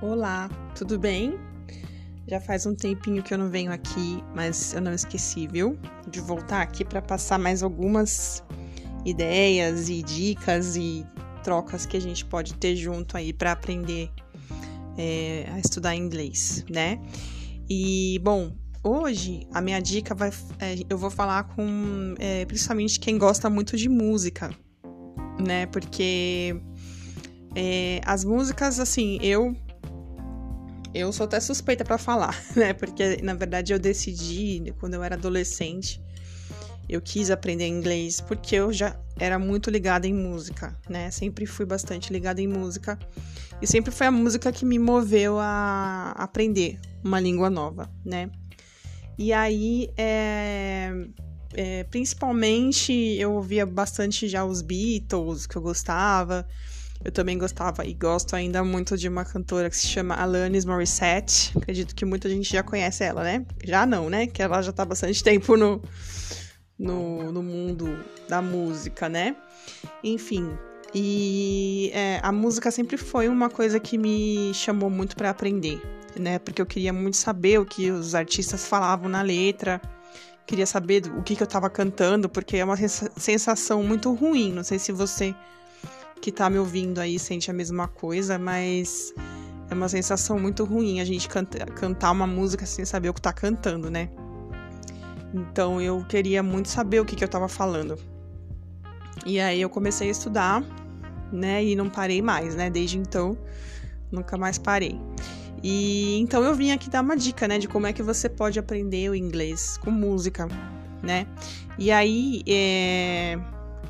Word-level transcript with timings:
Olá, 0.00 0.48
tudo 0.76 0.96
bem? 0.96 1.34
Já 2.28 2.40
faz 2.40 2.64
um 2.66 2.72
tempinho 2.72 3.20
que 3.20 3.34
eu 3.34 3.38
não 3.38 3.50
venho 3.50 3.72
aqui, 3.72 4.22
mas 4.32 4.72
eu 4.72 4.80
não 4.80 4.92
esqueci, 4.92 5.48
viu? 5.48 5.76
De 6.08 6.20
voltar 6.20 6.62
aqui 6.62 6.84
para 6.84 7.02
passar 7.02 7.36
mais 7.36 7.64
algumas 7.64 8.44
ideias 9.04 9.88
e 9.88 10.00
dicas 10.00 10.76
e 10.76 11.04
trocas 11.42 11.84
que 11.84 11.96
a 11.96 12.00
gente 12.00 12.24
pode 12.24 12.54
ter 12.54 12.76
junto 12.76 13.16
aí 13.16 13.32
para 13.32 13.50
aprender 13.50 14.08
é, 14.96 15.48
a 15.52 15.58
estudar 15.58 15.96
inglês, 15.96 16.64
né? 16.70 17.00
E 17.68 18.20
bom, 18.22 18.52
hoje 18.84 19.48
a 19.52 19.60
minha 19.60 19.80
dica 19.80 20.14
vai, 20.14 20.30
é, 20.60 20.76
eu 20.88 20.96
vou 20.96 21.10
falar 21.10 21.42
com 21.56 22.14
é, 22.20 22.44
principalmente 22.46 23.00
quem 23.00 23.18
gosta 23.18 23.50
muito 23.50 23.76
de 23.76 23.88
música, 23.88 24.50
né? 25.44 25.66
Porque 25.66 26.54
é, 27.56 28.00
as 28.04 28.24
músicas, 28.24 28.78
assim, 28.78 29.18
eu 29.20 29.56
eu 30.94 31.12
sou 31.12 31.24
até 31.24 31.40
suspeita 31.40 31.84
para 31.84 31.98
falar, 31.98 32.40
né? 32.56 32.72
Porque 32.72 33.20
na 33.22 33.34
verdade 33.34 33.72
eu 33.72 33.78
decidi 33.78 34.72
quando 34.78 34.94
eu 34.94 35.02
era 35.02 35.14
adolescente, 35.14 36.02
eu 36.88 37.00
quis 37.00 37.30
aprender 37.30 37.66
inglês 37.66 38.20
porque 38.20 38.56
eu 38.56 38.72
já 38.72 38.98
era 39.18 39.38
muito 39.38 39.70
ligada 39.70 40.06
em 40.06 40.14
música, 40.14 40.76
né? 40.88 41.10
Sempre 41.10 41.46
fui 41.46 41.66
bastante 41.66 42.12
ligada 42.12 42.40
em 42.40 42.48
música 42.48 42.98
e 43.60 43.66
sempre 43.66 43.90
foi 43.90 44.06
a 44.06 44.10
música 44.10 44.50
que 44.52 44.64
me 44.64 44.78
moveu 44.78 45.38
a 45.38 46.12
aprender 46.16 46.78
uma 47.04 47.20
língua 47.20 47.50
nova, 47.50 47.90
né? 48.04 48.30
E 49.18 49.32
aí, 49.32 49.90
é, 49.96 50.92
é, 51.54 51.84
principalmente, 51.84 52.92
eu 52.92 53.32
ouvia 53.32 53.66
bastante 53.66 54.28
já 54.28 54.44
os 54.44 54.62
Beatles, 54.62 55.44
que 55.44 55.56
eu 55.56 55.62
gostava. 55.62 56.46
Eu 57.04 57.12
também 57.12 57.38
gostava 57.38 57.84
e 57.86 57.94
gosto 57.94 58.34
ainda 58.34 58.62
muito 58.64 58.96
de 58.96 59.08
uma 59.08 59.24
cantora 59.24 59.70
que 59.70 59.76
se 59.76 59.86
chama 59.86 60.14
Alanis 60.14 60.64
Morissette. 60.64 61.56
Acredito 61.56 61.94
que 61.94 62.04
muita 62.04 62.28
gente 62.28 62.52
já 62.52 62.62
conhece 62.62 63.04
ela, 63.04 63.22
né? 63.22 63.46
Já 63.64 63.86
não, 63.86 64.10
né? 64.10 64.26
Que 64.26 64.42
ela 64.42 64.60
já 64.62 64.72
tá 64.72 64.84
bastante 64.84 65.22
tempo 65.24 65.56
no, 65.56 65.80
no, 66.78 67.32
no 67.32 67.42
mundo 67.42 68.04
da 68.28 68.42
música, 68.42 69.08
né? 69.08 69.36
Enfim. 70.02 70.50
E 70.94 71.90
é, 71.94 72.18
a 72.22 72.32
música 72.32 72.70
sempre 72.70 72.96
foi 72.96 73.28
uma 73.28 73.48
coisa 73.48 73.78
que 73.78 73.96
me 73.96 74.52
chamou 74.54 74.90
muito 74.90 75.14
para 75.14 75.30
aprender, 75.30 75.80
né? 76.18 76.38
Porque 76.38 76.60
eu 76.60 76.66
queria 76.66 76.92
muito 76.92 77.16
saber 77.16 77.60
o 77.60 77.66
que 77.66 77.90
os 77.90 78.14
artistas 78.14 78.66
falavam 78.66 79.08
na 79.08 79.22
letra 79.22 79.80
queria 80.48 80.64
saber 80.64 81.02
o 81.14 81.22
que, 81.22 81.36
que 81.36 81.42
eu 81.42 81.46
tava 81.46 81.68
cantando, 81.68 82.26
porque 82.26 82.56
é 82.56 82.64
uma 82.64 82.74
sensação 82.76 83.82
muito 83.82 84.12
ruim. 84.14 84.50
Não 84.50 84.64
sei 84.64 84.78
se 84.78 84.90
você 84.90 85.34
que 86.20 86.32
tá 86.32 86.48
me 86.50 86.58
ouvindo 86.58 86.98
aí 86.98 87.18
sente 87.18 87.50
a 87.50 87.54
mesma 87.54 87.88
coisa, 87.88 88.38
mas 88.38 89.14
é 89.70 89.74
uma 89.74 89.88
sensação 89.88 90.38
muito 90.38 90.64
ruim 90.64 91.00
a 91.00 91.04
gente 91.04 91.28
canta, 91.28 91.64
cantar 91.66 92.10
uma 92.10 92.26
música 92.26 92.64
sem 92.66 92.84
saber 92.84 93.08
o 93.10 93.14
que 93.14 93.20
tá 93.20 93.32
cantando, 93.32 93.90
né? 93.90 94.08
Então 95.32 95.80
eu 95.80 96.04
queria 96.08 96.42
muito 96.42 96.68
saber 96.68 97.00
o 97.00 97.04
que, 97.04 97.14
que 97.14 97.22
eu 97.22 97.28
tava 97.28 97.48
falando. 97.48 97.98
E 99.26 99.38
aí 99.38 99.60
eu 99.60 99.68
comecei 99.68 100.08
a 100.08 100.10
estudar, 100.10 100.64
né? 101.32 101.64
E 101.64 101.76
não 101.76 101.90
parei 101.90 102.22
mais, 102.22 102.54
né? 102.54 102.70
Desde 102.70 102.98
então, 102.98 103.36
nunca 104.10 104.38
mais 104.38 104.56
parei. 104.58 104.98
E 105.62 106.18
então 106.20 106.42
eu 106.42 106.54
vim 106.54 106.70
aqui 106.70 106.88
dar 106.88 107.02
uma 107.02 107.16
dica, 107.16 107.46
né? 107.46 107.58
De 107.58 107.68
como 107.68 107.86
é 107.86 107.92
que 107.92 108.02
você 108.02 108.28
pode 108.28 108.58
aprender 108.58 109.10
o 109.10 109.14
inglês 109.14 109.76
com 109.78 109.90
música, 109.90 110.48
né? 111.02 111.26
E 111.78 111.90
aí, 111.90 112.42
é 112.46 113.38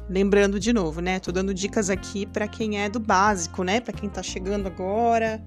Lembrando 0.09 0.59
de 0.59 0.73
novo, 0.73 1.01
né? 1.01 1.21
Tô 1.21 1.31
dando 1.31 1.53
dicas 1.53 1.91
aqui 1.91 2.25
para 2.25 2.49
quem 2.49 2.81
é 2.81 2.89
do 2.89 2.99
básico, 2.99 3.63
né? 3.63 3.81
Para 3.81 3.93
quem 3.93 4.09
tá 4.09 4.23
chegando 4.23 4.67
agora, 4.67 5.45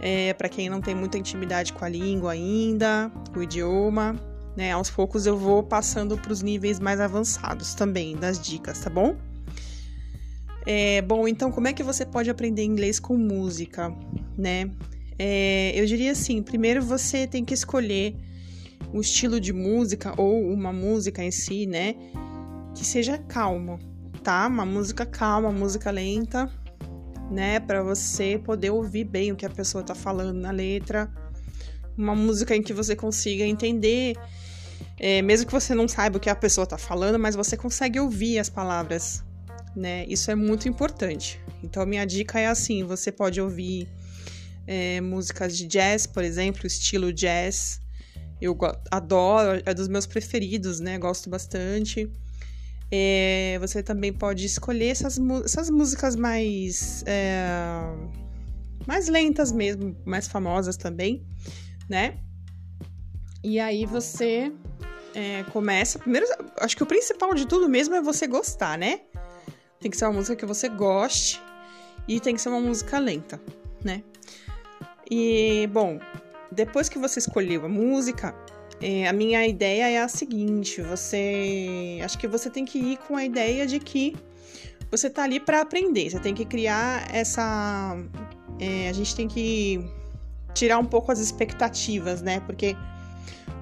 é, 0.00 0.34
para 0.34 0.48
quem 0.48 0.68
não 0.68 0.80
tem 0.80 0.94
muita 0.94 1.16
intimidade 1.16 1.72
com 1.72 1.84
a 1.84 1.88
língua 1.88 2.32
ainda, 2.32 3.10
com 3.32 3.38
o 3.38 3.42
idioma, 3.42 4.16
né? 4.56 4.72
Aos 4.72 4.90
poucos 4.90 5.26
eu 5.26 5.36
vou 5.36 5.62
passando 5.62 6.18
para 6.18 6.32
os 6.32 6.42
níveis 6.42 6.80
mais 6.80 7.00
avançados 7.00 7.74
também 7.74 8.16
das 8.16 8.40
dicas, 8.40 8.80
tá 8.80 8.90
bom? 8.90 9.16
É, 10.66 11.02
bom, 11.02 11.26
então 11.26 11.50
como 11.50 11.68
é 11.68 11.72
que 11.72 11.82
você 11.82 12.04
pode 12.04 12.30
aprender 12.30 12.64
inglês 12.64 12.98
com 12.98 13.16
música, 13.16 13.94
né? 14.36 14.70
É, 15.18 15.72
eu 15.74 15.86
diria 15.86 16.12
assim, 16.12 16.42
primeiro 16.42 16.82
você 16.82 17.26
tem 17.26 17.44
que 17.44 17.54
escolher 17.54 18.16
um 18.92 19.00
estilo 19.00 19.40
de 19.40 19.52
música 19.52 20.12
ou 20.20 20.42
uma 20.52 20.72
música 20.72 21.22
em 21.22 21.30
si, 21.30 21.66
né? 21.66 21.94
Que 22.74 22.84
seja 22.84 23.18
calmo, 23.18 23.78
tá? 24.22 24.46
Uma 24.46 24.64
música 24.64 25.04
calma, 25.04 25.50
música 25.50 25.90
lenta, 25.90 26.50
né? 27.30 27.60
Para 27.60 27.82
você 27.82 28.38
poder 28.38 28.70
ouvir 28.70 29.04
bem 29.04 29.32
o 29.32 29.36
que 29.36 29.46
a 29.46 29.50
pessoa 29.50 29.82
tá 29.82 29.94
falando 29.94 30.38
na 30.38 30.50
letra. 30.50 31.10
Uma 31.96 32.14
música 32.14 32.56
em 32.56 32.62
que 32.62 32.72
você 32.72 32.96
consiga 32.96 33.44
entender, 33.44 34.16
é, 34.98 35.20
mesmo 35.22 35.46
que 35.46 35.52
você 35.52 35.74
não 35.74 35.88
saiba 35.88 36.16
o 36.16 36.20
que 36.20 36.30
a 36.30 36.34
pessoa 36.34 36.66
tá 36.66 36.78
falando, 36.78 37.18
mas 37.18 37.34
você 37.34 37.56
consegue 37.56 38.00
ouvir 38.00 38.38
as 38.38 38.48
palavras, 38.48 39.22
né? 39.76 40.04
Isso 40.08 40.30
é 40.30 40.34
muito 40.34 40.68
importante. 40.68 41.40
Então, 41.62 41.84
minha 41.84 42.04
dica 42.04 42.38
é 42.38 42.46
assim: 42.46 42.84
você 42.84 43.12
pode 43.12 43.40
ouvir 43.40 43.88
é, 44.66 45.00
músicas 45.00 45.56
de 45.56 45.66
jazz, 45.66 46.06
por 46.06 46.24
exemplo, 46.24 46.66
estilo 46.66 47.12
jazz. 47.12 47.80
Eu 48.40 48.58
adoro, 48.90 49.62
é 49.64 49.72
dos 49.72 49.86
meus 49.86 50.06
preferidos, 50.06 50.80
né? 50.80 50.98
Gosto 50.98 51.30
bastante. 51.30 52.10
É, 52.94 53.56
você 53.58 53.82
também 53.82 54.12
pode 54.12 54.44
escolher 54.44 54.88
essas, 54.88 55.18
essas 55.46 55.70
músicas 55.70 56.14
mais. 56.14 57.02
É, 57.06 57.34
mais 58.86 59.08
lentas 59.08 59.50
mesmo, 59.50 59.96
mais 60.04 60.28
famosas 60.28 60.76
também, 60.76 61.24
né? 61.88 62.18
E 63.42 63.58
aí 63.58 63.86
você 63.86 64.52
é, 65.14 65.42
começa. 65.44 65.98
Primeiro, 65.98 66.26
acho 66.60 66.76
que 66.76 66.82
o 66.82 66.86
principal 66.86 67.32
de 67.32 67.46
tudo 67.46 67.66
mesmo 67.66 67.94
é 67.94 68.02
você 68.02 68.26
gostar, 68.26 68.76
né? 68.76 69.00
Tem 69.80 69.90
que 69.90 69.96
ser 69.96 70.04
uma 70.04 70.12
música 70.12 70.36
que 70.36 70.44
você 70.44 70.68
goste 70.68 71.40
e 72.06 72.20
tem 72.20 72.34
que 72.34 72.42
ser 72.42 72.50
uma 72.50 72.60
música 72.60 72.98
lenta, 72.98 73.40
né? 73.82 74.02
E, 75.10 75.66
bom, 75.72 75.98
depois 76.54 76.88
que 76.88 76.98
você 76.98 77.18
escolheu 77.18 77.64
a 77.64 77.68
música, 77.68 78.34
é, 78.80 79.08
a 79.08 79.12
minha 79.12 79.46
ideia 79.46 79.88
é 79.88 79.98
a 79.98 80.08
seguinte: 80.08 80.80
você. 80.82 82.00
Acho 82.04 82.18
que 82.18 82.26
você 82.26 82.50
tem 82.50 82.64
que 82.64 82.78
ir 82.78 82.96
com 82.98 83.16
a 83.16 83.24
ideia 83.24 83.66
de 83.66 83.78
que 83.78 84.16
você 84.90 85.08
tá 85.08 85.22
ali 85.22 85.40
para 85.40 85.60
aprender. 85.60 86.10
Você 86.10 86.18
tem 86.18 86.34
que 86.34 86.44
criar 86.44 87.08
essa. 87.14 87.96
É, 88.58 88.88
a 88.88 88.92
gente 88.92 89.14
tem 89.14 89.28
que 89.28 89.80
tirar 90.54 90.78
um 90.78 90.84
pouco 90.84 91.10
as 91.10 91.18
expectativas, 91.18 92.20
né? 92.20 92.40
Porque 92.40 92.76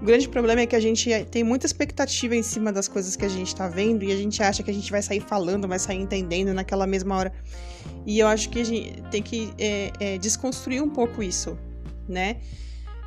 o 0.00 0.04
grande 0.04 0.28
problema 0.28 0.62
é 0.62 0.66
que 0.66 0.74
a 0.74 0.80
gente 0.80 1.10
tem 1.30 1.44
muita 1.44 1.66
expectativa 1.66 2.34
em 2.34 2.42
cima 2.42 2.72
das 2.72 2.88
coisas 2.88 3.14
que 3.14 3.24
a 3.24 3.28
gente 3.28 3.54
tá 3.54 3.68
vendo 3.68 4.02
e 4.02 4.10
a 4.10 4.16
gente 4.16 4.42
acha 4.42 4.62
que 4.62 4.70
a 4.70 4.74
gente 4.74 4.90
vai 4.90 5.02
sair 5.02 5.20
falando, 5.20 5.68
vai 5.68 5.78
sair 5.78 5.98
entendendo 6.00 6.54
naquela 6.54 6.86
mesma 6.86 7.16
hora. 7.16 7.32
E 8.06 8.18
eu 8.18 8.26
acho 8.26 8.48
que 8.48 8.60
a 8.60 8.64
gente 8.64 9.02
tem 9.10 9.22
que 9.22 9.52
é, 9.58 9.92
é, 10.00 10.18
desconstruir 10.18 10.82
um 10.82 10.88
pouco 10.88 11.22
isso, 11.22 11.58
né? 12.08 12.38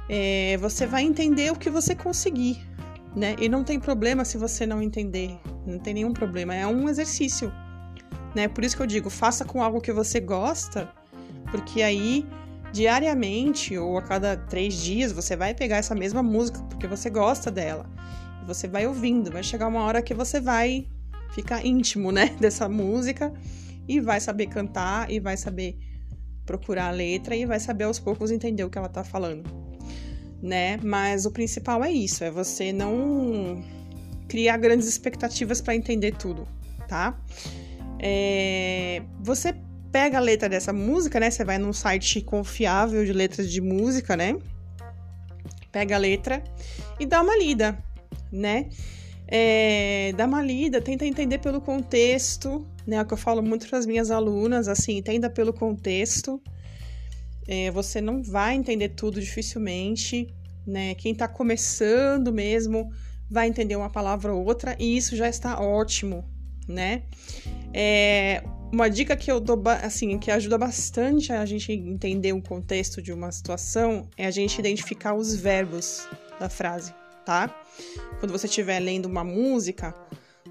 É, 0.10 0.58
você 0.58 0.86
vai 0.86 1.04
entender 1.04 1.52
o 1.52 1.56
que 1.56 1.70
você 1.70 1.96
conseguir, 1.96 2.66
né? 3.16 3.36
E 3.40 3.48
não 3.48 3.64
tem 3.64 3.80
problema 3.80 4.26
se 4.26 4.38
você 4.38 4.66
não 4.66 4.82
entender, 4.82 5.40
não 5.66 5.80
tem 5.80 5.94
nenhum 5.94 6.14
problema, 6.14 6.54
é 6.54 6.68
um 6.68 6.90
exercício, 6.90 7.52
né? 8.36 8.48
Por 8.48 8.64
isso 8.64 8.76
que 8.76 8.82
eu 8.82 8.88
digo, 8.88 9.10
faça 9.10 9.46
com 9.46 9.64
algo 9.64 9.82
que 9.82 9.92
você 9.92 10.20
gosta, 10.20 10.92
porque 11.52 11.82
aí 11.82 12.26
diariamente 12.72 13.78
ou 13.78 13.98
a 14.00 14.02
cada 14.02 14.36
três 14.36 14.74
dias 14.74 15.12
você 15.12 15.36
vai 15.36 15.54
pegar 15.54 15.78
essa 15.78 15.94
mesma 15.94 16.24
música 16.24 16.60
porque 16.64 16.88
você 16.88 17.10
gosta 17.10 17.52
dela. 17.52 17.90
Você 18.48 18.68
vai 18.68 18.86
ouvindo, 18.86 19.32
vai 19.32 19.44
chegar 19.44 19.68
uma 19.68 19.84
hora 19.84 20.02
que 20.02 20.14
você 20.14 20.42
vai 20.42 20.88
ficar 21.32 21.66
íntimo, 21.66 22.12
né, 22.12 22.36
dessa 22.42 22.68
música 22.68 23.34
e 23.88 24.02
vai 24.02 24.20
saber 24.20 24.48
cantar 24.48 25.10
e 25.10 25.20
vai 25.20 25.38
saber 25.38 25.78
procurar 26.46 26.88
a 26.88 26.92
letra 26.92 27.36
e 27.36 27.46
vai 27.46 27.60
saber 27.60 27.86
aos 27.86 28.00
poucos 28.00 28.32
entender 28.32 28.64
o 28.64 28.70
que 28.70 28.78
ela 28.78 28.90
tá 28.90 29.04
falando 29.04 29.73
né? 30.44 30.78
Mas 30.84 31.26
o 31.26 31.32
principal 31.32 31.82
é 31.86 31.90
isso, 31.90 32.22
é 32.22 32.30
você 32.30 32.74
não 32.74 33.64
criar 34.28 34.58
grandes 34.58 34.88
expectativas 34.88 35.62
para 35.62 35.74
entender 35.74 36.14
tudo, 36.16 36.46
tá? 36.88 37.18
É, 37.98 39.02
você 39.22 39.56
pega 39.90 40.18
a 40.18 40.22
letra 40.22 40.50
dessa 40.50 40.74
música, 40.74 41.18
né? 41.18 41.32
Você 41.32 41.46
vai 41.46 41.58
num 41.58 41.72
site 41.72 42.20
confiável 42.22 43.06
de 43.06 43.14
letras 43.14 43.50
de 43.50 43.62
música, 43.62 44.18
né? 44.18 44.36
Pega 45.72 45.96
a 45.96 45.98
letra 45.98 46.44
e 47.00 47.06
dá 47.06 47.22
uma 47.22 47.38
lida, 47.38 47.78
né? 48.30 48.68
É, 49.26 50.12
dá 50.18 50.26
uma 50.26 50.44
lida, 50.44 50.82
tenta 50.82 51.06
entender 51.06 51.38
pelo 51.38 51.62
contexto, 51.62 52.68
né? 52.86 52.98
É 52.98 53.02
o 53.02 53.06
que 53.06 53.14
eu 53.14 53.18
falo 53.18 53.42
muito 53.42 53.70
para 53.70 53.80
as 53.80 53.86
minhas 53.86 54.12
alunas, 54.12 54.68
assim, 54.68 54.98
entenda 54.98 55.30
pelo 55.30 55.54
contexto, 55.54 56.42
é, 57.48 57.72
você 57.72 58.00
não 58.00 58.22
vai 58.22 58.56
entender 58.56 58.90
tudo 58.90 59.20
dificilmente, 59.20 60.34
né? 60.66 60.96
Quem 60.96 61.12
está 61.12 61.28
começando 61.28 62.32
mesmo 62.32 62.92
vai 63.30 63.48
entender 63.48 63.76
uma 63.76 63.90
palavra 63.90 64.34
ou 64.34 64.46
outra 64.46 64.76
e 64.80 64.96
isso 64.96 65.16
já 65.16 65.28
está 65.28 65.60
ótimo, 65.60 66.24
né? 66.68 67.04
É, 67.74 68.44
uma 68.72 68.90
dica 68.90 69.16
que 69.16 69.32
eu 69.32 69.40
dou, 69.40 69.62
assim, 69.82 70.18
que 70.18 70.32
ajuda 70.32 70.58
bastante 70.58 71.32
a 71.32 71.46
gente 71.46 71.72
entender 71.72 72.34
o 72.34 72.42
contexto 72.42 73.02
de 73.02 73.12
uma 73.12 73.32
situação 73.32 74.08
é 74.18 74.26
a 74.26 74.32
gente 74.32 74.58
identificar 74.58 75.14
os 75.14 75.36
verbos 75.36 76.08
da 76.40 76.50
frase, 76.50 76.94
tá? 77.26 77.54
Quando 78.20 78.32
você 78.32 78.48
estiver 78.48 78.80
lendo 78.80 79.06
uma 79.06 79.24
música, 79.24 79.94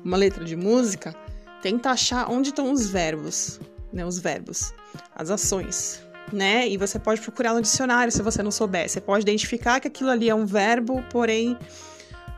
uma 0.05 0.17
letra 0.17 0.45
de 0.45 0.57
música, 0.57 1.15
tenta 1.63 1.91
achar 1.91 2.31
onde 2.31 2.51
estão 2.51 2.71
os 2.73 2.89
verbos, 2.89 3.61
né? 3.93 4.05
Os 4.05 4.19
verbos, 4.19 4.75
as 5.15 5.31
ações, 5.31 6.03
né? 6.33 6.69
E 6.69 6.77
você 6.77 6.99
pode 6.99 7.21
procurar 7.21 7.55
no 7.55 7.63
dicionário 7.63 8.13
se 8.13 8.23
você 8.23 8.43
não 8.43 8.51
souber. 8.51 8.89
Você 8.89 9.01
pode 9.01 9.23
identificar 9.23 9.81
que 9.81 9.89
aquilo 9.89 10.11
ali 10.11 10.29
é 10.29 10.35
um 10.35 10.45
verbo, 10.45 11.03
porém 11.11 11.57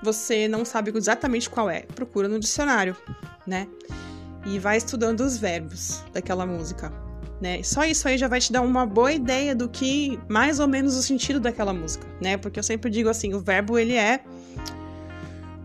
você 0.03 0.47
não 0.47 0.65
sabe 0.65 0.93
exatamente 0.95 1.49
qual 1.49 1.69
é. 1.69 1.81
Procura 1.81 2.29
no 2.29 2.39
dicionário, 2.39 2.97
né? 3.47 3.67
E 4.47 4.59
vai 4.59 4.77
estudando 4.77 5.21
os 5.21 5.39
verbos 5.39 6.05
daquela 6.13 6.45
música, 6.45 6.93
né? 7.41 7.63
Só 7.63 7.85
isso 7.85 8.07
aí 8.07 8.19
já 8.19 8.29
vai 8.29 8.41
te 8.41 8.53
dar 8.53 8.61
uma 8.61 8.85
boa 8.85 9.13
ideia 9.13 9.55
do 9.55 9.69
que 9.69 10.19
mais 10.29 10.61
ou 10.61 10.69
menos 10.69 10.95
o 10.97 11.03
sentido 11.03 11.41
daquela 11.41 11.73
música, 11.73 12.07
né? 12.21 12.37
Porque 12.37 12.59
eu 12.59 12.63
sempre 12.63 12.91
digo 12.91 13.09
assim, 13.09 13.33
o 13.35 13.41
verbo 13.41 13.79
ele 13.79 13.95
é 13.95 14.21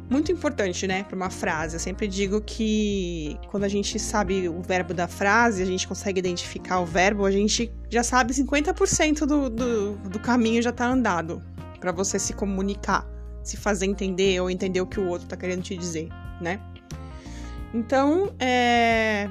muito 0.09 0.31
importante, 0.31 0.87
né, 0.87 1.03
para 1.03 1.15
uma 1.15 1.29
frase. 1.29 1.75
Eu 1.75 1.79
sempre 1.79 2.07
digo 2.07 2.41
que 2.41 3.37
quando 3.47 3.63
a 3.63 3.67
gente 3.67 3.99
sabe 3.99 4.49
o 4.49 4.61
verbo 4.61 4.93
da 4.93 5.07
frase, 5.07 5.61
a 5.61 5.65
gente 5.65 5.87
consegue 5.87 6.19
identificar 6.19 6.79
o 6.79 6.85
verbo, 6.85 7.25
a 7.25 7.31
gente 7.31 7.71
já 7.89 8.03
sabe 8.03 8.33
50% 8.33 9.19
do, 9.25 9.49
do, 9.49 9.95
do 9.97 10.19
caminho 10.19 10.61
já 10.61 10.71
tá 10.71 10.87
andado 10.87 11.41
para 11.79 11.91
você 11.91 12.17
se 12.17 12.33
comunicar, 12.33 13.05
se 13.43 13.55
fazer 13.55 13.85
entender 13.85 14.41
ou 14.41 14.49
entender 14.49 14.81
o 14.81 14.87
que 14.87 14.99
o 14.99 15.07
outro 15.07 15.27
tá 15.27 15.37
querendo 15.37 15.61
te 15.61 15.77
dizer, 15.77 16.09
né? 16.41 16.59
Então, 17.73 18.33
é... 18.39 19.29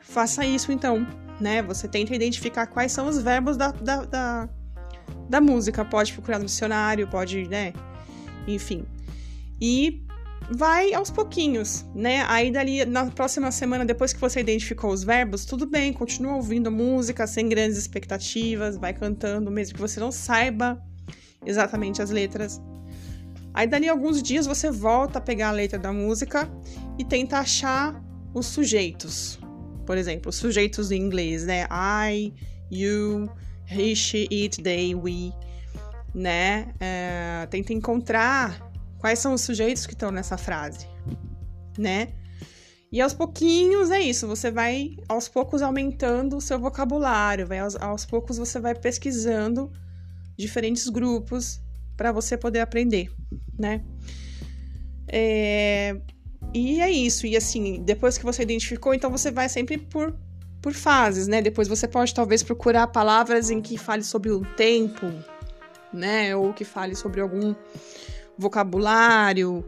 faça 0.00 0.44
isso 0.44 0.72
então, 0.72 1.06
né? 1.40 1.62
Você 1.62 1.86
tenta 1.86 2.14
identificar 2.14 2.66
quais 2.66 2.90
são 2.90 3.06
os 3.06 3.22
verbos 3.22 3.56
da, 3.56 3.70
da, 3.70 4.04
da, 4.04 4.48
da 5.28 5.40
música. 5.40 5.84
Pode 5.84 6.12
procurar 6.12 6.40
no 6.40 6.46
dicionário, 6.46 7.06
pode, 7.06 7.48
né? 7.48 7.72
Enfim. 8.46 8.84
E 9.60 10.04
vai 10.50 10.94
aos 10.94 11.10
pouquinhos, 11.10 11.84
né? 11.94 12.24
Aí 12.28 12.50
dali 12.50 12.84
na 12.84 13.06
próxima 13.10 13.50
semana, 13.50 13.84
depois 13.84 14.12
que 14.12 14.20
você 14.20 14.40
identificou 14.40 14.90
os 14.90 15.02
verbos, 15.02 15.44
tudo 15.44 15.66
bem, 15.66 15.92
continua 15.92 16.36
ouvindo 16.36 16.70
música 16.70 17.26
sem 17.26 17.48
grandes 17.48 17.76
expectativas, 17.76 18.76
vai 18.76 18.92
cantando, 18.92 19.50
mesmo 19.50 19.74
que 19.74 19.80
você 19.80 19.98
não 19.98 20.12
saiba 20.12 20.80
exatamente 21.44 22.00
as 22.00 22.10
letras. 22.10 22.60
Aí 23.52 23.66
dali 23.66 23.88
alguns 23.88 24.22
dias 24.22 24.46
você 24.46 24.70
volta 24.70 25.18
a 25.18 25.20
pegar 25.20 25.48
a 25.48 25.52
letra 25.52 25.78
da 25.78 25.92
música 25.92 26.48
e 26.98 27.04
tenta 27.04 27.38
achar 27.38 28.02
os 28.34 28.46
sujeitos. 28.46 29.38
Por 29.86 29.96
exemplo, 29.96 30.28
os 30.28 30.36
sujeitos 30.36 30.90
em 30.90 31.00
inglês, 31.00 31.44
né? 31.44 31.66
I, 31.70 32.34
you, 32.70 33.30
he, 33.66 33.96
she, 33.96 34.28
it, 34.30 34.62
they, 34.62 34.94
we, 34.94 35.32
né? 36.14 36.74
É, 36.78 37.46
tenta 37.50 37.72
encontrar 37.72 38.65
Quais 38.98 39.18
são 39.18 39.34
os 39.34 39.42
sujeitos 39.42 39.86
que 39.86 39.92
estão 39.92 40.10
nessa 40.10 40.36
frase, 40.36 40.86
né? 41.78 42.08
E 42.90 43.00
aos 43.00 43.12
pouquinhos 43.12 43.90
é 43.90 44.00
isso, 44.00 44.26
você 44.26 44.50
vai 44.50 44.96
aos 45.08 45.28
poucos 45.28 45.60
aumentando 45.60 46.36
o 46.36 46.40
seu 46.40 46.58
vocabulário, 46.58 47.46
vai 47.46 47.58
aos, 47.58 47.76
aos 47.76 48.06
poucos 48.06 48.38
você 48.38 48.60
vai 48.60 48.74
pesquisando 48.74 49.70
diferentes 50.36 50.88
grupos 50.88 51.60
para 51.96 52.12
você 52.12 52.36
poder 52.36 52.60
aprender, 52.60 53.12
né? 53.58 53.84
É, 55.08 55.96
e 56.54 56.80
é 56.80 56.90
isso, 56.90 57.26
e 57.26 57.36
assim, 57.36 57.82
depois 57.82 58.16
que 58.16 58.24
você 58.24 58.42
identificou, 58.42 58.94
então 58.94 59.10
você 59.10 59.30
vai 59.30 59.48
sempre 59.48 59.78
por, 59.78 60.16
por 60.62 60.72
fases, 60.72 61.26
né? 61.26 61.42
Depois 61.42 61.68
você 61.68 61.88
pode 61.88 62.14
talvez 62.14 62.42
procurar 62.42 62.86
palavras 62.86 63.50
em 63.50 63.60
que 63.60 63.76
fale 63.76 64.02
sobre 64.02 64.30
o 64.30 64.40
tempo, 64.56 65.06
né? 65.92 66.34
Ou 66.36 66.52
que 66.52 66.64
fale 66.64 66.94
sobre 66.94 67.20
algum 67.20 67.54
vocabulário, 68.38 69.64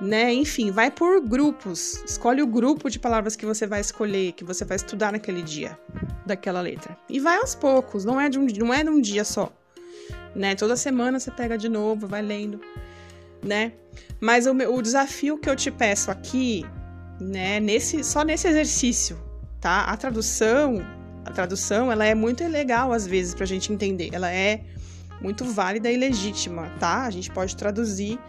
né? 0.00 0.32
Enfim, 0.32 0.70
vai 0.70 0.90
por 0.90 1.20
grupos. 1.20 2.02
Escolhe 2.04 2.42
o 2.42 2.46
grupo 2.46 2.90
de 2.90 2.98
palavras 2.98 3.36
que 3.36 3.46
você 3.46 3.66
vai 3.66 3.80
escolher, 3.80 4.32
que 4.32 4.44
você 4.44 4.64
vai 4.64 4.76
estudar 4.76 5.12
naquele 5.12 5.42
dia 5.42 5.78
daquela 6.26 6.60
letra. 6.60 6.96
E 7.08 7.20
vai 7.20 7.36
aos 7.36 7.54
poucos, 7.54 8.04
não 8.04 8.20
é 8.20 8.28
de 8.28 8.38
um, 8.38 8.46
não 8.58 8.72
é 8.72 8.82
de 8.82 8.90
um 8.90 9.00
dia 9.00 9.24
só. 9.24 9.52
Né? 10.34 10.54
Toda 10.54 10.76
semana 10.76 11.20
você 11.20 11.30
pega 11.30 11.56
de 11.56 11.68
novo, 11.68 12.06
vai 12.06 12.20
lendo, 12.20 12.60
né? 13.42 13.72
Mas 14.20 14.46
o, 14.46 14.52
o 14.52 14.82
desafio 14.82 15.38
que 15.38 15.48
eu 15.48 15.54
te 15.54 15.70
peço 15.70 16.10
aqui, 16.10 16.66
né, 17.20 17.60
nesse 17.60 18.02
só 18.02 18.24
nesse 18.24 18.48
exercício, 18.48 19.16
tá? 19.60 19.84
A 19.84 19.96
tradução, 19.96 20.84
a 21.24 21.30
tradução, 21.30 21.92
ela 21.92 22.04
é 22.04 22.14
muito 22.14 22.44
legal 22.48 22.92
às 22.92 23.06
vezes 23.06 23.34
pra 23.34 23.46
gente 23.46 23.72
entender. 23.72 24.10
Ela 24.12 24.32
é 24.32 24.64
muito 25.24 25.42
válida 25.46 25.90
e 25.90 25.96
legítima, 25.96 26.68
tá? 26.78 27.04
A 27.04 27.10
gente 27.10 27.30
pode 27.30 27.56
traduzir 27.56 28.20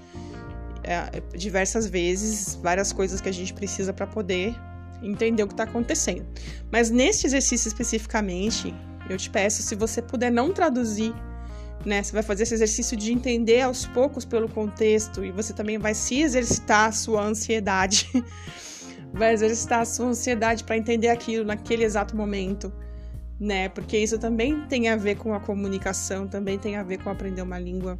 é, 0.81 1.21
diversas 1.35 1.87
vezes 1.87 2.55
várias 2.55 2.93
coisas 2.93 3.19
que 3.19 3.27
a 3.27 3.33
gente 3.33 3.53
precisa 3.53 3.91
para 3.91 4.07
poder 4.07 4.55
entender 5.03 5.43
o 5.43 5.47
que 5.47 5.53
está 5.53 5.65
acontecendo. 5.65 6.25
Mas 6.71 6.89
neste 6.89 7.27
exercício 7.27 7.67
especificamente, 7.67 8.73
eu 9.09 9.17
te 9.17 9.29
peço, 9.29 9.61
se 9.61 9.75
você 9.75 10.01
puder 10.01 10.31
não 10.31 10.53
traduzir, 10.53 11.13
né? 11.85 12.01
Você 12.01 12.13
vai 12.13 12.23
fazer 12.23 12.43
esse 12.43 12.53
exercício 12.53 12.95
de 12.95 13.11
entender 13.11 13.61
aos 13.61 13.85
poucos 13.85 14.23
pelo 14.23 14.47
contexto 14.47 15.23
e 15.23 15.31
você 15.31 15.51
também 15.53 15.77
vai 15.77 15.93
se 15.93 16.21
exercitar 16.21 16.87
a 16.87 16.91
sua 16.93 17.21
ansiedade. 17.23 18.09
vai 19.13 19.33
exercitar 19.33 19.81
a 19.81 19.85
sua 19.85 20.07
ansiedade 20.07 20.63
para 20.63 20.77
entender 20.77 21.09
aquilo 21.09 21.43
naquele 21.43 21.83
exato 21.83 22.15
momento 22.15 22.71
né? 23.39 23.69
Porque 23.69 23.97
isso 23.97 24.17
também 24.17 24.65
tem 24.67 24.89
a 24.89 24.95
ver 24.95 25.15
com 25.15 25.33
a 25.33 25.39
comunicação, 25.39 26.27
também 26.27 26.57
tem 26.57 26.75
a 26.75 26.83
ver 26.83 26.99
com 26.99 27.09
aprender 27.09 27.41
uma 27.41 27.59
língua. 27.59 27.99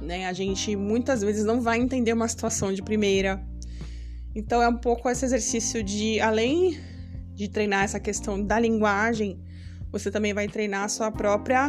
Né? 0.00 0.26
A 0.26 0.32
gente 0.32 0.74
muitas 0.76 1.22
vezes 1.22 1.44
não 1.44 1.60
vai 1.60 1.78
entender 1.78 2.12
uma 2.12 2.28
situação 2.28 2.72
de 2.72 2.82
primeira. 2.82 3.44
Então 4.34 4.62
é 4.62 4.68
um 4.68 4.76
pouco 4.76 5.08
esse 5.08 5.24
exercício 5.24 5.82
de, 5.82 6.20
além 6.20 6.78
de 7.34 7.48
treinar 7.48 7.84
essa 7.84 8.00
questão 8.00 8.42
da 8.42 8.58
linguagem, 8.58 9.40
você 9.90 10.10
também 10.10 10.32
vai 10.32 10.48
treinar 10.48 10.84
a 10.84 10.88
sua 10.88 11.10
própria, 11.10 11.68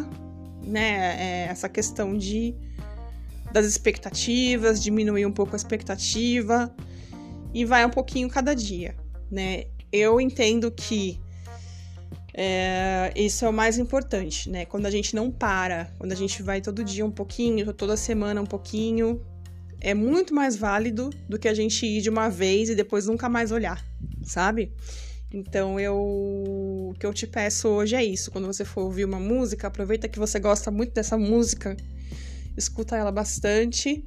né? 0.64 1.16
É, 1.20 1.48
essa 1.50 1.68
questão 1.68 2.18
de 2.18 2.56
das 3.52 3.68
expectativas, 3.68 4.82
diminuir 4.82 5.28
um 5.28 5.32
pouco 5.32 5.54
a 5.54 5.58
expectativa 5.58 6.74
e 7.54 7.64
vai 7.66 7.86
um 7.86 7.90
pouquinho 7.90 8.28
cada 8.28 8.56
dia, 8.56 8.96
né? 9.30 9.66
Eu 9.92 10.20
entendo 10.20 10.72
que 10.72 11.22
é, 12.34 13.14
isso 13.16 13.46
é 13.46 13.50
o 13.50 13.54
mais 13.54 13.78
importante, 13.78 14.50
né? 14.50 14.66
Quando 14.66 14.88
a 14.88 14.92
gente 14.92 15.16
não 15.16 15.30
para, 15.30 15.92
quando 16.00 16.12
a 16.12 16.16
gente 16.16 16.42
vai 16.42 16.62
todo 16.62 16.84
dia 16.84 17.06
um 17.06 17.12
pouquinho, 17.12 17.72
toda 17.74 17.96
semana 17.96 18.42
um 18.42 18.46
pouquinho, 18.46 19.22
é 19.80 19.94
muito 19.94 20.34
mais 20.34 20.56
válido 20.56 21.12
do 21.30 21.38
que 21.38 21.48
a 21.48 21.54
gente 21.54 21.86
ir 21.86 22.02
de 22.02 22.10
uma 22.10 22.30
vez 22.30 22.70
e 22.70 22.76
depois 22.76 23.06
nunca 23.06 23.30
mais 23.30 23.52
olhar, 23.52 23.86
sabe? 24.24 24.72
Então 25.32 25.80
eu 25.80 25.96
o 25.96 26.96
que 27.00 27.06
eu 27.06 27.14
te 27.14 27.28
peço 27.28 27.68
hoje 27.68 27.96
é 27.96 28.04
isso. 28.04 28.32
Quando 28.32 28.48
você 28.48 28.64
for 28.64 28.82
ouvir 28.82 29.06
uma 29.06 29.20
música, 29.20 29.68
aproveita 29.68 30.08
que 30.08 30.20
você 30.20 30.40
gosta 30.40 30.72
muito 30.72 30.94
dessa 30.94 31.18
música, 31.18 31.76
escuta 32.58 32.96
ela 32.96 33.12
bastante, 33.12 34.06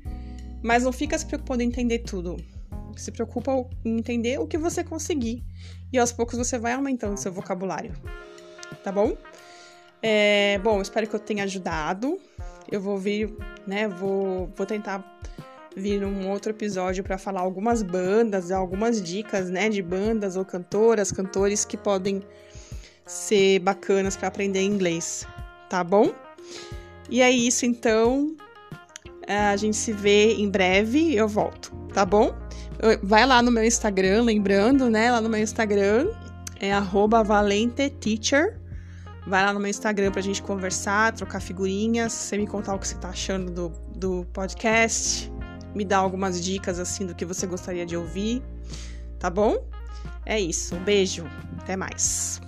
mas 0.63 0.85
não 0.85 0.93
fica 0.93 1.19
se 1.19 1.27
preocupando 1.27 1.63
em 1.63 1.67
entender 1.67 2.01
tudo. 2.01 2.37
Se 2.97 3.13
preocupa 3.13 3.53
em 3.85 3.99
entender 3.99 4.41
o 4.41 4.47
que 4.47 4.59
você 4.59 4.83
conseguir 4.83 5.45
e 5.93 5.99
aos 5.99 6.13
poucos 6.13 6.37
você 6.37 6.59
vai 6.59 6.73
aumentando 6.73 7.17
seu 7.17 7.31
vocabulário, 7.31 7.93
tá 8.83 8.91
bom? 8.91 9.17
É, 10.03 10.59
bom, 10.63 10.81
espero 10.81 11.07
que 11.07 11.15
eu 11.15 11.21
tenha 11.21 11.45
ajudado. 11.45 12.19
Eu 12.71 12.81
vou 12.81 12.99
vir, 12.99 13.35
né? 13.67 13.87
Vou, 13.87 14.51
vou 14.57 14.67
tentar 14.67 15.05
vir 15.77 16.01
num 16.01 16.31
outro 16.31 16.53
episódio 16.53 17.05
para 17.05 17.19
falar 17.19 17.41
algumas 17.41 17.83
bandas, 17.83 18.51
algumas 18.51 19.01
dicas, 19.03 19.51
né, 19.51 19.69
de 19.69 19.83
bandas 19.83 20.35
ou 20.35 20.45
cantoras, 20.45 21.13
cantores 21.13 21.67
que 21.67 21.77
podem 21.77 22.23
ser 23.05 23.59
bacanas 23.59 24.17
para 24.17 24.29
aprender 24.29 24.63
inglês, 24.63 25.27
tá 25.69 25.85
bom? 25.85 26.13
E 27.11 27.21
é 27.21 27.31
isso 27.31 27.67
então. 27.67 28.35
A 29.29 29.57
gente 29.57 29.77
se 29.77 29.93
vê 29.93 30.35
em 30.35 30.49
breve, 30.49 31.15
eu 31.15 31.29
volto, 31.29 31.73
tá 31.93 32.07
bom? 32.07 32.35
Vai 33.03 33.27
lá 33.27 33.43
no 33.43 33.51
meu 33.51 33.65
Instagram, 33.65 34.23
lembrando, 34.23 34.91
né? 34.91 35.11
Lá 35.11 35.21
no 35.21 35.29
meu 35.29 35.41
Instagram 35.41 36.09
é 36.61 36.71
valenteteacher. 37.25 38.59
Vai 39.27 39.45
lá 39.45 39.53
no 39.53 39.59
meu 39.59 39.69
Instagram 39.69 40.13
pra 40.13 40.23
gente 40.23 40.41
conversar, 40.43 41.13
trocar 41.13 41.41
figurinhas, 41.41 42.13
você 42.13 42.39
me 42.39 42.47
contar 42.47 42.75
o 42.75 42.79
que 42.79 42.87
você 42.87 42.95
tá 42.95 43.09
achando 43.09 43.51
do, 43.51 43.73
do 43.97 44.25
podcast, 44.33 45.33
me 45.75 45.85
dar 45.85 45.99
algumas 45.99 46.41
dicas 46.41 46.79
assim 46.79 47.05
do 47.05 47.15
que 47.15 47.25
você 47.25 47.45
gostaria 47.45 47.85
de 47.85 47.97
ouvir, 47.97 48.41
tá 49.19 49.29
bom? 49.29 49.57
É 50.25 50.39
isso, 50.39 50.77
um 50.77 50.85
beijo, 50.85 51.25
até 51.59 51.77
mais. 51.77 52.41